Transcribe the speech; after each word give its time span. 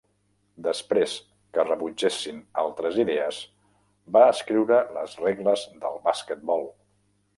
Després 0.67 1.11
que 1.57 1.65
rebutgessin 1.67 2.39
altres 2.61 2.97
idees, 3.03 3.41
va 4.17 4.25
escriure 4.37 4.81
les 4.97 5.15
regles 5.27 5.67
del 5.85 6.01
basquetbol. 6.09 6.67